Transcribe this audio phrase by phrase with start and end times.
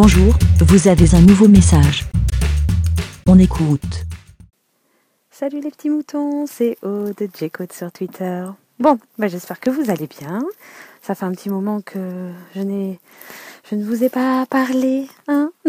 [0.00, 2.04] Bonjour, vous avez un nouveau message.
[3.26, 4.04] On écoute.
[5.28, 8.46] Salut les petits moutons, c'est Aude J-Code sur Twitter.
[8.78, 10.44] Bon, bah j'espère que vous allez bien.
[11.02, 13.00] Ça fait un petit moment que je n'ai,
[13.68, 15.50] je ne vous ai pas parlé, hein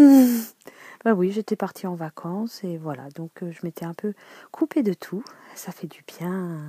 [1.03, 4.13] Bah oui, j'étais partie en vacances et voilà, donc euh, je m'étais un peu
[4.51, 5.23] coupée de tout.
[5.55, 6.59] Ça fait du bien.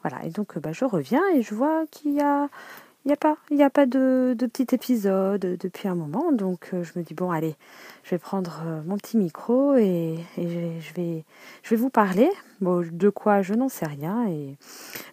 [0.00, 2.48] Voilà, et donc bah, je reviens et je vois qu'il y a
[3.04, 7.12] il n'y a pas, de, petit épisode depuis un moment, donc euh, je me dis
[7.12, 7.54] bon allez,
[8.02, 11.24] je vais prendre euh, mon petit micro et, je, vais,
[11.76, 12.30] vous parler.
[12.62, 14.24] De quoi je n'en sais rien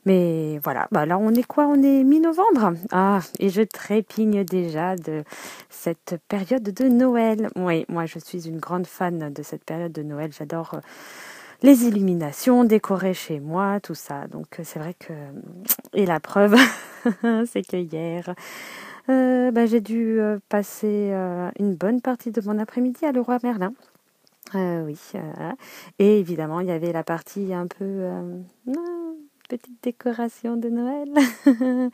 [0.05, 1.67] mais voilà, bah là on est quoi?
[1.67, 2.75] On est mi-novembre?
[2.91, 5.23] Ah et je trépigne déjà de
[5.69, 7.49] cette période de Noël.
[7.57, 10.31] Oui, moi je suis une grande fan de cette période de Noël.
[10.31, 10.75] J'adore.
[10.75, 10.79] Euh,
[11.61, 14.27] les illuminations, décorer chez moi, tout ça.
[14.27, 15.13] Donc c'est vrai que
[15.93, 16.55] et la preuve,
[17.45, 18.33] c'est que hier,
[19.09, 23.37] euh, bah, j'ai dû euh, passer euh, une bonne partie de mon après-midi à Leroy
[23.43, 23.73] Merlin.
[24.53, 24.97] oui,
[25.99, 28.09] et évidemment il y avait la partie un peu
[29.49, 31.09] petite décoration de Noël.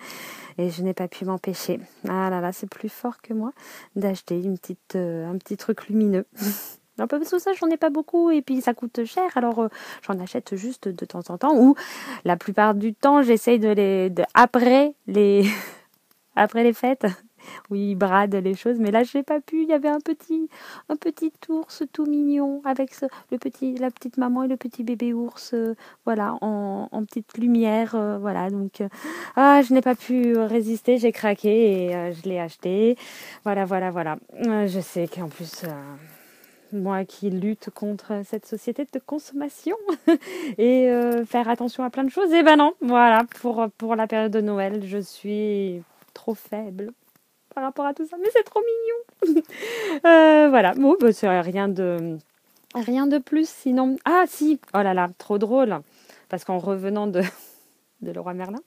[0.59, 1.79] et je n'ai pas pu m'empêcher.
[2.07, 3.51] Ah là là, c'est plus fort que moi
[3.95, 6.25] d'acheter un petit truc lumineux.
[7.05, 9.67] Peu parce que ça, j'en ai pas beaucoup et puis ça coûte cher, alors euh,
[10.01, 11.55] j'en achète juste de temps en temps.
[11.55, 11.75] Ou
[12.25, 15.45] la plupart du temps, j'essaye de les, après les,
[16.35, 17.05] après les fêtes,
[17.69, 18.79] oui, ils bradent les choses.
[18.79, 19.61] Mais là, je n'ai pas pu.
[19.61, 20.49] Il y avait un petit,
[20.89, 22.91] un petit ours tout mignon avec
[23.31, 27.37] le petit, la petite maman et le petit bébé ours, euh, voilà, en, en, petite
[27.37, 28.49] lumière, euh, voilà.
[28.49, 28.81] Donc,
[29.35, 30.97] ah, je n'ai pas pu résister.
[30.97, 32.97] J'ai craqué et je l'ai acheté.
[33.43, 34.17] Voilà, voilà, voilà.
[34.41, 35.63] je sais qu'en plus
[36.73, 39.77] moi qui lutte contre cette société de consommation
[40.57, 42.31] et euh, faire attention à plein de choses.
[42.31, 45.81] Et eh ben non, voilà, pour, pour la période de Noël, je suis
[46.13, 46.91] trop faible
[47.53, 49.41] par rapport à tout ça, mais c'est trop mignon.
[50.05, 52.17] euh, voilà, bon, bah, c'est rien de,
[52.75, 53.97] rien de plus sinon.
[54.05, 55.79] Ah si, oh là là, trop drôle,
[56.29, 57.21] parce qu'en revenant de,
[58.01, 58.61] de Leroy Merlin,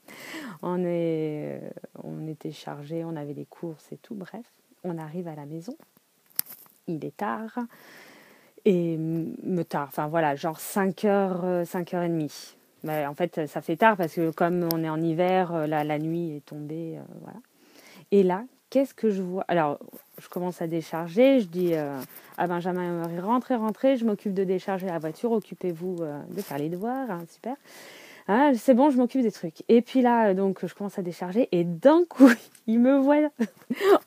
[0.62, 1.60] on, est,
[2.02, 4.44] on était chargé, on avait les courses et tout, bref,
[4.84, 5.76] on arrive à la maison
[6.86, 7.58] il est tard.
[8.64, 12.56] Et me tard, enfin voilà, genre 5h, 5h30.
[12.82, 15.98] Mais en fait, ça fait tard parce que comme on est en hiver, euh, la,
[15.98, 16.98] nuit est tombée.
[16.98, 17.38] Euh, voilà.
[18.10, 19.44] Et là, qu'est-ce que je vois?
[19.48, 19.78] Alors,
[20.20, 21.40] je commence à décharger.
[21.40, 21.98] Je dis euh,
[22.38, 23.96] à Benjamin, rentrez, rentrez.
[23.96, 25.32] Je m'occupe de décharger la voiture.
[25.32, 25.98] Occupez-vous
[26.30, 27.10] de faire les devoirs.
[27.10, 27.56] Hein, super.
[28.28, 29.64] Ah, c'est bon, je m'occupe des trucs.
[29.68, 31.48] Et puis là, donc, je commence à décharger.
[31.52, 32.30] Et d'un coup,
[32.66, 33.30] il me voit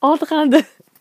[0.02, 0.58] en train de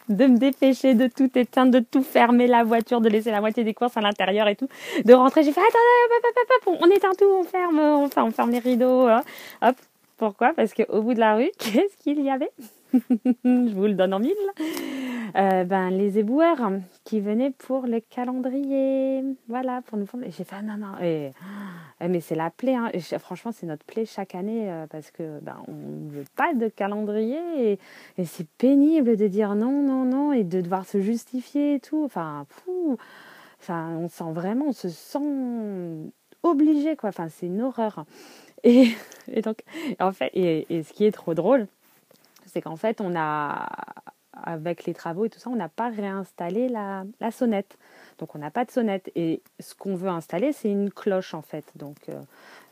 [0.09, 3.65] de me dépêcher, de tout éteindre, de tout fermer la voiture, de laisser la moitié
[3.65, 4.69] des courses à l'intérieur et tout,
[5.05, 5.43] de rentrer.
[5.43, 9.07] J'ai fait attendez, on éteint tout, on ferme, on ferme, on ferme les rideaux.
[9.07, 9.23] Hein.
[9.63, 9.77] Hop,
[10.17, 10.53] pourquoi?
[10.55, 12.51] Parce qu'au bout de la rue, qu'est-ce qu'il y avait?
[12.93, 14.33] Je vous le donne en mille.
[15.37, 16.73] Euh, ben, les éboueurs
[17.05, 19.23] qui venaient pour le calendrier.
[19.49, 20.25] Voilà, pour nous fondre.
[20.29, 20.99] J'ai fait, ah, non, non.
[21.03, 21.33] Et,
[22.01, 22.75] eh, mais c'est la plaie.
[22.75, 22.91] Hein.
[23.19, 26.69] franchement, c'est notre plaie chaque année euh, parce que ben, on ne veut pas de
[26.69, 27.73] calendrier.
[27.73, 27.79] Et,
[28.19, 30.33] et c'est pénible de dire non, non, non.
[30.33, 32.05] Et de devoir se justifier et tout.
[32.05, 32.97] Enfin, fou.
[33.61, 35.19] Enfin, on sent vraiment, on se sent
[36.43, 37.11] obligé, quoi.
[37.11, 38.05] Enfin, c'est une horreur.
[38.65, 38.93] Et,
[39.29, 39.63] et donc,
[40.01, 41.67] en fait, et, et ce qui est trop drôle,
[42.47, 43.69] c'est qu'en fait, on a,
[44.33, 47.79] avec les travaux et tout ça, on n'a pas réinstallé la, la sonnette.
[48.19, 49.11] Donc, on n'a pas de sonnette.
[49.15, 51.65] Et ce qu'on veut installer, c'est une cloche, en fait.
[51.77, 52.21] Donc, euh,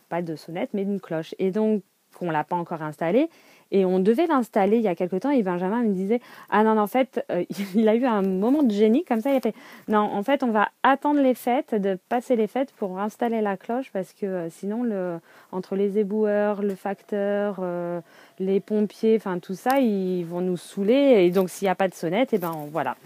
[0.09, 1.35] pas de sonnette, mais une cloche.
[1.39, 1.83] Et donc,
[2.21, 3.31] on ne l'a pas encore installée.
[3.73, 6.21] Et on devait l'installer il y a quelque temps et Benjamin me disait
[6.51, 7.45] Ah non, en fait, euh,
[7.75, 9.31] il a eu un moment de génie comme ça.
[9.31, 9.55] Il a fait
[9.89, 13.57] Non, en fait, on va attendre les fêtes, de passer les fêtes pour installer la
[13.57, 15.19] cloche parce que euh, sinon, le,
[15.53, 18.01] entre les éboueurs, le facteur, euh,
[18.39, 21.25] les pompiers, enfin tout ça, ils vont nous saouler.
[21.25, 22.97] Et donc, s'il n'y a pas de sonnette, et eh ben voilà.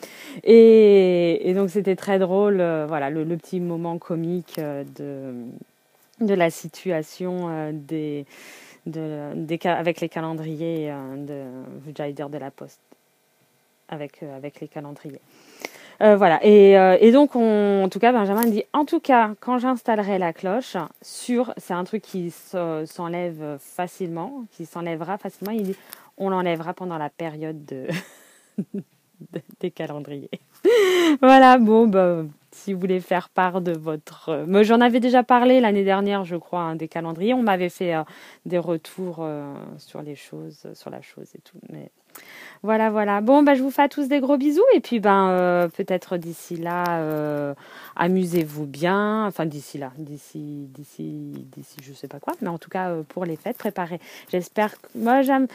[0.44, 2.56] Et, et donc, c'était très drôle,
[2.88, 5.34] voilà, le, le, petit moment comique de,
[6.20, 8.26] de la situation des
[8.86, 12.80] de, avec les calendriers euh, de, j'allais dire de la poste,
[13.88, 15.20] avec, euh, avec les calendriers.
[16.02, 19.58] Euh, voilà, et, et, donc on, en tout cas Benjamin dit en tout cas quand
[19.58, 25.76] j'installerai la cloche, sur c'est un truc qui s'enlève facilement, qui s'enlèvera facilement, il dit
[26.18, 27.86] on l'enlèvera pendant la période de,
[29.60, 30.30] des calendriers.
[31.20, 34.44] voilà, bon bah si vous voulez faire part de votre.
[34.46, 37.34] Moi, j'en avais déjà parlé l'année dernière, je crois, hein, des calendriers.
[37.34, 37.94] On m'avait fait
[38.46, 39.26] des retours
[39.76, 41.58] sur les choses, sur la chose et tout.
[41.72, 41.90] Mais
[42.62, 43.20] voilà, voilà.
[43.20, 44.64] Bon, bah, je vous fais à tous des gros bisous.
[44.74, 47.54] Et puis, ben, euh, peut-être d'ici là, euh,
[47.96, 49.26] amusez-vous bien.
[49.26, 52.34] Enfin, d'ici là, d'ici, d'ici, d'ici, je sais pas quoi.
[52.40, 54.00] Mais en tout cas, euh, pour les fêtes, préparez.
[54.30, 54.86] J'espère que.
[54.94, 55.46] Moi, j'aime.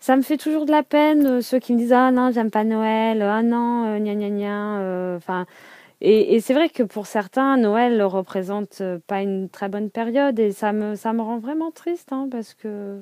[0.00, 2.64] Ça me fait toujours de la peine, ceux qui me disent Ah non, j'aime pas
[2.64, 3.22] Noël.
[3.22, 5.16] Ah non, gna gna gna.
[5.16, 5.46] Enfin.
[6.00, 10.38] Et, et c'est vrai que pour certains, Noël ne représente pas une très bonne période.
[10.38, 13.00] Et ça me, ça me rend vraiment triste, hein, parce que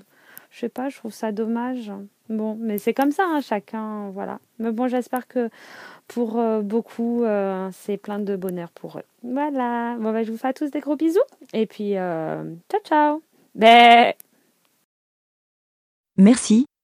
[0.50, 1.92] je sais pas, je trouve ça dommage.
[2.30, 4.38] Bon, mais c'est comme ça, hein, chacun, voilà.
[4.58, 5.50] Mais bon, j'espère que
[6.08, 9.04] pour euh, beaucoup, euh, c'est plein de bonheur pour eux.
[9.22, 9.96] Voilà.
[10.00, 11.20] Bon, bah, je vous fais à tous des gros bisous.
[11.52, 13.22] Et puis, euh, ciao, ciao.
[13.54, 14.14] Bé.
[16.16, 16.64] Merci,